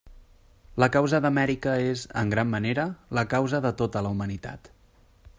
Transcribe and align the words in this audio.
La 0.83 0.87
causa 0.93 1.17
d'Amèrica 1.25 1.75
és, 1.89 2.05
en 2.21 2.33
gran 2.35 2.49
manera, 2.53 2.85
la 3.19 3.25
causa 3.35 3.63
de 3.67 3.73
tota 3.83 4.03
la 4.07 4.15
humanitat. 4.15 4.73